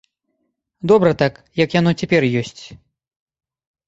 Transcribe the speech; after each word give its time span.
Добра 0.91 1.11
так, 1.21 1.33
як 1.63 1.69
яно 1.79 1.91
цяпер 2.05 2.21
ёсць. 2.41 2.63